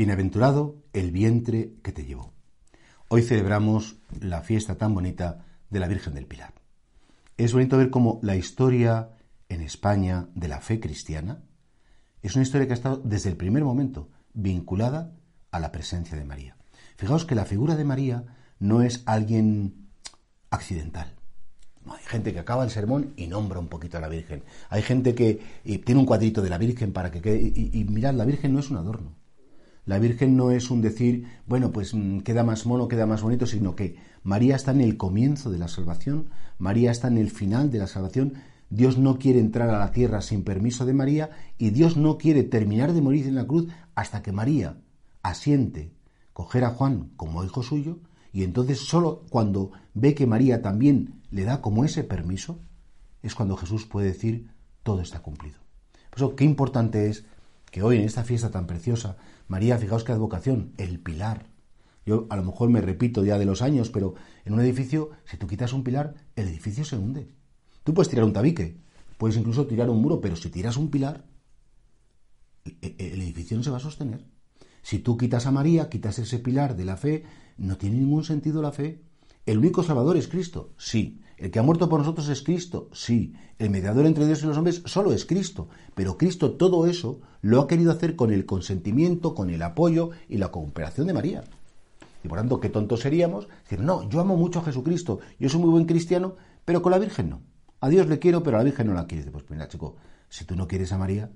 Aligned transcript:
Bienaventurado 0.00 0.82
el 0.94 1.10
vientre 1.10 1.74
que 1.82 1.92
te 1.92 2.06
llevó. 2.06 2.32
Hoy 3.08 3.22
celebramos 3.22 3.98
la 4.18 4.40
fiesta 4.40 4.78
tan 4.78 4.94
bonita 4.94 5.44
de 5.68 5.78
la 5.78 5.88
Virgen 5.88 6.14
del 6.14 6.24
Pilar. 6.24 6.54
Es 7.36 7.52
bonito 7.52 7.76
ver 7.76 7.90
cómo 7.90 8.18
la 8.22 8.34
historia 8.34 9.10
en 9.50 9.60
España 9.60 10.26
de 10.34 10.48
la 10.48 10.62
fe 10.62 10.80
cristiana 10.80 11.42
es 12.22 12.34
una 12.34 12.44
historia 12.44 12.66
que 12.66 12.72
ha 12.72 12.76
estado 12.76 13.02
desde 13.04 13.28
el 13.28 13.36
primer 13.36 13.62
momento 13.62 14.08
vinculada 14.32 15.12
a 15.50 15.60
la 15.60 15.70
presencia 15.70 16.16
de 16.16 16.24
María. 16.24 16.56
Fijaos 16.96 17.26
que 17.26 17.34
la 17.34 17.44
figura 17.44 17.76
de 17.76 17.84
María 17.84 18.24
no 18.58 18.80
es 18.80 19.02
alguien 19.04 19.90
accidental. 20.48 21.14
hay 21.84 22.04
gente 22.06 22.32
que 22.32 22.38
acaba 22.38 22.64
el 22.64 22.70
sermón 22.70 23.12
y 23.16 23.26
nombra 23.26 23.58
un 23.58 23.68
poquito 23.68 23.98
a 23.98 24.00
la 24.00 24.08
Virgen. 24.08 24.44
Hay 24.70 24.80
gente 24.80 25.14
que 25.14 25.42
tiene 25.84 26.00
un 26.00 26.06
cuadrito 26.06 26.40
de 26.40 26.48
la 26.48 26.56
Virgen 26.56 26.94
para 26.94 27.10
que 27.10 27.20
quede. 27.20 27.52
Y, 27.54 27.70
y 27.78 27.84
mirad, 27.84 28.14
la 28.14 28.24
Virgen 28.24 28.54
no 28.54 28.60
es 28.60 28.70
un 28.70 28.78
adorno. 28.78 29.19
La 29.86 29.98
Virgen 29.98 30.36
no 30.36 30.50
es 30.50 30.70
un 30.70 30.82
decir, 30.82 31.26
bueno, 31.46 31.72
pues 31.72 31.94
mm, 31.94 32.20
queda 32.20 32.44
más 32.44 32.66
mono, 32.66 32.88
queda 32.88 33.06
más 33.06 33.22
bonito, 33.22 33.46
sino 33.46 33.74
que 33.74 33.96
María 34.22 34.56
está 34.56 34.72
en 34.72 34.80
el 34.80 34.96
comienzo 34.96 35.50
de 35.50 35.58
la 35.58 35.68
salvación, 35.68 36.30
María 36.58 36.90
está 36.90 37.08
en 37.08 37.18
el 37.18 37.30
final 37.30 37.70
de 37.70 37.78
la 37.78 37.86
salvación, 37.86 38.34
Dios 38.68 38.98
no 38.98 39.18
quiere 39.18 39.40
entrar 39.40 39.68
a 39.68 39.78
la 39.78 39.90
tierra 39.90 40.22
sin 40.22 40.44
permiso 40.44 40.86
de 40.86 40.92
María 40.92 41.30
y 41.58 41.70
Dios 41.70 41.96
no 41.96 42.18
quiere 42.18 42.44
terminar 42.44 42.92
de 42.92 43.02
morir 43.02 43.26
en 43.26 43.34
la 43.34 43.46
cruz 43.46 43.68
hasta 43.96 44.22
que 44.22 44.30
María 44.30 44.78
asiente 45.22 45.92
coger 46.32 46.64
a 46.64 46.70
Juan 46.70 47.10
como 47.16 47.42
hijo 47.42 47.64
suyo 47.64 47.98
y 48.32 48.44
entonces 48.44 48.78
solo 48.78 49.24
cuando 49.28 49.72
ve 49.94 50.14
que 50.14 50.26
María 50.26 50.62
también 50.62 51.20
le 51.30 51.44
da 51.44 51.60
como 51.60 51.84
ese 51.84 52.04
permiso 52.04 52.60
es 53.22 53.34
cuando 53.34 53.56
Jesús 53.56 53.86
puede 53.86 54.08
decir 54.08 54.50
todo 54.84 55.02
está 55.02 55.20
cumplido. 55.20 55.58
Por 56.10 56.18
eso 56.18 56.36
qué 56.36 56.44
importante 56.44 57.08
es 57.08 57.24
que 57.70 57.82
hoy 57.82 57.98
en 57.98 58.04
esta 58.04 58.24
fiesta 58.24 58.50
tan 58.50 58.66
preciosa, 58.66 59.16
María, 59.48 59.78
fijaos 59.78 60.04
qué 60.04 60.12
advocación, 60.12 60.72
el 60.76 61.00
pilar. 61.00 61.46
Yo 62.04 62.26
a 62.30 62.36
lo 62.36 62.44
mejor 62.44 62.70
me 62.70 62.80
repito 62.80 63.24
ya 63.24 63.38
de 63.38 63.44
los 63.44 63.62
años, 63.62 63.90
pero 63.90 64.14
en 64.44 64.54
un 64.54 64.60
edificio, 64.60 65.10
si 65.24 65.36
tú 65.36 65.46
quitas 65.46 65.72
un 65.72 65.84
pilar, 65.84 66.14
el 66.34 66.48
edificio 66.48 66.84
se 66.84 66.96
hunde. 66.96 67.34
Tú 67.84 67.94
puedes 67.94 68.08
tirar 68.08 68.24
un 68.24 68.32
tabique, 68.32 68.80
puedes 69.18 69.36
incluso 69.36 69.66
tirar 69.66 69.90
un 69.90 70.00
muro, 70.00 70.20
pero 70.20 70.36
si 70.36 70.50
tiras 70.50 70.76
un 70.76 70.90
pilar, 70.90 71.24
e, 72.64 72.76
e, 72.82 73.12
el 73.12 73.22
edificio 73.22 73.56
no 73.56 73.62
se 73.62 73.70
va 73.70 73.76
a 73.76 73.80
sostener. 73.80 74.24
Si 74.82 74.98
tú 74.98 75.16
quitas 75.16 75.46
a 75.46 75.50
María, 75.50 75.88
quitas 75.88 76.18
ese 76.18 76.38
pilar 76.38 76.76
de 76.76 76.84
la 76.84 76.96
fe, 76.96 77.24
no 77.58 77.76
tiene 77.76 77.98
ningún 77.98 78.24
sentido 78.24 78.62
la 78.62 78.72
fe. 78.72 79.02
¿El 79.46 79.58
único 79.58 79.82
Salvador 79.82 80.16
es 80.16 80.28
Cristo? 80.28 80.74
Sí. 80.76 81.20
¿El 81.36 81.50
que 81.50 81.58
ha 81.58 81.62
muerto 81.62 81.88
por 81.88 82.00
nosotros 82.00 82.28
es 82.28 82.42
Cristo? 82.42 82.90
Sí. 82.92 83.34
¿El 83.58 83.70
mediador 83.70 84.06
entre 84.06 84.26
Dios 84.26 84.42
y 84.42 84.46
los 84.46 84.56
hombres 84.56 84.82
solo 84.84 85.12
es 85.12 85.24
Cristo? 85.24 85.68
Pero 85.94 86.18
Cristo 86.18 86.52
todo 86.52 86.86
eso 86.86 87.20
lo 87.40 87.60
ha 87.60 87.66
querido 87.66 87.92
hacer 87.92 88.16
con 88.16 88.32
el 88.32 88.44
consentimiento, 88.44 89.34
con 89.34 89.50
el 89.50 89.62
apoyo 89.62 90.10
y 90.28 90.36
la 90.36 90.50
cooperación 90.50 91.06
de 91.06 91.14
María. 91.14 91.44
Y 92.22 92.28
por 92.28 92.38
tanto, 92.38 92.60
qué 92.60 92.68
tontos 92.68 93.00
seríamos 93.00 93.48
decir, 93.62 93.80
no, 93.80 94.08
yo 94.08 94.20
amo 94.20 94.36
mucho 94.36 94.58
a 94.58 94.64
Jesucristo, 94.64 95.20
yo 95.38 95.48
soy 95.48 95.60
muy 95.60 95.70
buen 95.70 95.86
cristiano, 95.86 96.36
pero 96.64 96.82
con 96.82 96.92
la 96.92 96.98
Virgen 96.98 97.30
no. 97.30 97.40
A 97.80 97.88
Dios 97.88 98.06
le 98.08 98.18
quiero, 98.18 98.42
pero 98.42 98.56
a 98.56 98.60
la 98.60 98.64
Virgen 98.64 98.88
no 98.88 98.94
la 98.94 99.06
quieres. 99.06 99.30
Pues 99.30 99.44
mira, 99.48 99.68
chico, 99.68 99.96
si 100.28 100.44
tú 100.44 100.54
no 100.54 100.68
quieres 100.68 100.92
a 100.92 100.98
María, 100.98 101.30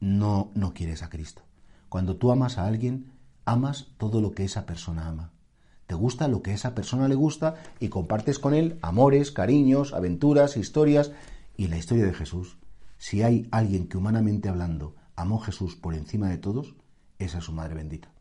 no, 0.00 0.50
no 0.54 0.74
quieres 0.74 1.04
a 1.04 1.08
Cristo. 1.08 1.42
Cuando 1.88 2.16
tú 2.16 2.32
amas 2.32 2.58
a 2.58 2.66
alguien, 2.66 3.12
amas 3.44 3.94
todo 3.96 4.20
lo 4.20 4.32
que 4.32 4.44
esa 4.44 4.66
persona 4.66 5.06
ama. 5.06 5.32
Te 5.88 5.94
gusta 5.94 6.28
lo 6.28 6.42
que 6.42 6.50
a 6.50 6.54
esa 6.54 6.74
persona 6.74 7.08
le 7.08 7.14
gusta 7.14 7.54
y 7.80 7.88
compartes 7.88 8.38
con 8.38 8.52
él 8.52 8.78
amores, 8.82 9.32
cariños, 9.32 9.94
aventuras, 9.94 10.58
historias 10.58 11.12
y 11.56 11.68
la 11.68 11.78
historia 11.78 12.04
de 12.04 12.12
Jesús. 12.12 12.58
Si 12.98 13.22
hay 13.22 13.48
alguien 13.50 13.88
que 13.88 13.96
humanamente 13.96 14.50
hablando 14.50 14.94
amó 15.16 15.40
Jesús 15.40 15.76
por 15.76 15.94
encima 15.94 16.28
de 16.28 16.36
todos, 16.36 16.74
esa 17.18 17.38
es 17.38 17.44
su 17.44 17.52
Madre 17.52 17.74
bendita. 17.74 18.12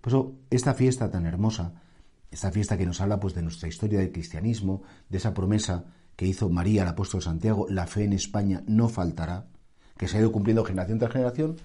Por 0.00 0.12
eso, 0.12 0.34
esta 0.50 0.72
fiesta 0.72 1.10
tan 1.10 1.26
hermosa, 1.26 1.82
esta 2.30 2.52
fiesta 2.52 2.78
que 2.78 2.86
nos 2.86 3.00
habla 3.00 3.18
pues 3.18 3.34
de 3.34 3.42
nuestra 3.42 3.68
historia 3.68 3.98
del 3.98 4.12
cristianismo, 4.12 4.82
de 5.08 5.18
esa 5.18 5.34
promesa 5.34 5.86
que 6.14 6.26
hizo 6.26 6.48
María, 6.48 6.82
el 6.82 6.88
apóstol 6.88 7.22
Santiago, 7.22 7.66
la 7.68 7.88
fe 7.88 8.04
en 8.04 8.12
España 8.12 8.62
no 8.68 8.88
faltará, 8.88 9.48
que 9.96 10.06
se 10.06 10.16
ha 10.16 10.20
ido 10.20 10.30
cumpliendo 10.30 10.64
generación 10.64 11.00
tras 11.00 11.10
generación, 11.10 11.56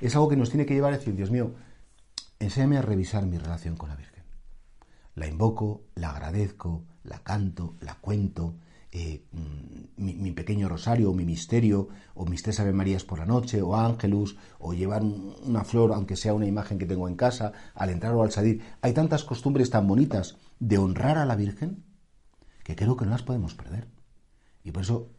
es 0.00 0.14
algo 0.14 0.30
que 0.30 0.36
nos 0.36 0.48
tiene 0.48 0.64
que 0.64 0.72
llevar 0.72 0.94
a 0.94 0.96
decir, 0.96 1.14
Dios 1.14 1.30
mío, 1.30 1.52
enséñame 2.40 2.78
a 2.78 2.82
revisar 2.82 3.26
mi 3.26 3.36
relación 3.36 3.76
con 3.76 3.90
la 3.90 3.96
Virgen. 3.96 4.15
La 5.16 5.26
invoco, 5.26 5.82
la 5.94 6.10
agradezco, 6.10 6.84
la 7.02 7.18
canto, 7.24 7.74
la 7.80 7.94
cuento, 7.96 8.54
eh, 8.92 9.26
mm, 9.32 10.04
mi, 10.04 10.30
pequeño 10.32 10.68
rosario, 10.68 11.10
o 11.10 11.14
mi 11.14 11.24
misterio, 11.24 11.88
o 12.14 12.24
mis 12.26 12.42
tres 12.42 12.60
Ave 12.60 12.72
Marías 12.72 13.04
por 13.04 13.18
la 13.18 13.26
noche, 13.26 13.60
o 13.60 13.74
ángelus, 13.74 14.36
o 14.58 14.74
llevar 14.74 15.02
una 15.02 15.64
flor, 15.64 15.92
aunque 15.92 16.16
sea 16.16 16.34
una 16.34 16.46
imagen 16.46 16.78
que 16.78 16.86
tengo 16.86 17.08
en 17.08 17.16
casa, 17.16 17.52
al 17.74 17.90
entrar 17.90 18.14
o 18.14 18.22
al 18.22 18.30
salir. 18.30 18.62
Hay 18.82 18.92
tantas 18.92 19.24
costumbres 19.24 19.70
tan 19.70 19.88
bonitas 19.88 20.36
de 20.60 20.78
honrar 20.78 21.18
a 21.18 21.26
la 21.26 21.36
Virgen 21.36 21.84
que 22.62 22.76
creo 22.76 22.96
que 22.96 23.04
no 23.04 23.10
las 23.10 23.22
podemos 23.22 23.54
perder. 23.54 23.88
Y 24.64 24.70
por 24.70 24.82
eso 24.82 25.10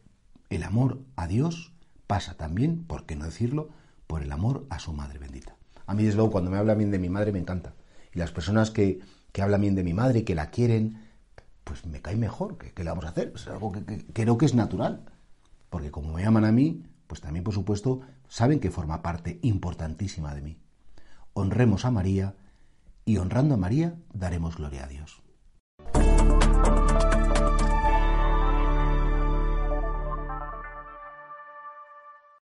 el 0.49 0.63
amor 0.63 1.01
a 1.15 1.27
Dios 1.27 1.73
pasa 2.05 2.35
también, 2.35 2.85
por 2.85 3.05
qué 3.05 3.15
no 3.15 3.25
decirlo, 3.25 3.69
por 4.05 4.21
el 4.21 4.31
amor 4.31 4.67
a 4.69 4.79
su 4.79 4.93
Madre 4.93 5.19
bendita. 5.19 5.57
A 5.85 5.93
mí, 5.93 6.03
desde 6.03 6.17
luego, 6.17 6.31
cuando 6.31 6.51
me 6.51 6.57
habla 6.57 6.75
bien 6.75 6.91
de 6.91 6.99
mi 6.99 7.09
madre, 7.09 7.31
me 7.31 7.39
encanta. 7.39 7.73
Y 8.13 8.19
las 8.19 8.31
personas 8.31 8.71
que, 8.71 8.99
que 9.31 9.41
hablan 9.41 9.61
bien 9.61 9.75
de 9.75 9.83
mi 9.83 9.93
madre 9.93 10.23
que 10.23 10.35
la 10.35 10.49
quieren, 10.49 11.07
pues 11.63 11.85
me 11.85 12.01
cae 12.01 12.15
mejor. 12.15 12.57
¿Qué, 12.57 12.83
le 12.83 12.89
vamos 12.89 13.05
a 13.05 13.09
hacer? 13.09 13.33
Es 13.35 13.47
algo 13.47 13.71
que, 13.71 13.83
creo 14.13 14.37
que 14.37 14.45
es 14.45 14.55
natural. 14.55 15.05
Porque 15.69 15.91
como 15.91 16.13
me 16.13 16.25
aman 16.25 16.45
a 16.45 16.51
mí, 16.51 16.83
pues 17.07 17.21
también, 17.21 17.43
por 17.43 17.53
supuesto, 17.53 18.01
saben 18.27 18.59
que 18.59 18.71
forma 18.71 19.01
parte 19.01 19.39
importantísima 19.41 20.33
de 20.33 20.41
mí. 20.41 20.57
Honremos 21.33 21.85
a 21.85 21.91
María 21.91 22.35
y 23.05 23.17
honrando 23.17 23.55
a 23.55 23.57
María 23.57 23.95
daremos 24.13 24.57
gloria 24.57 24.85
a 24.85 24.87
Dios. 24.87 25.21